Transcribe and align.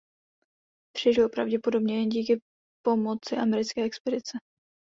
Přežil 0.95 1.29
pravděpodobně 1.29 1.99
jen 1.99 2.09
díky 2.09 2.41
pomoci 2.85 3.35
americké 3.35 3.83
expedice. 3.83 4.37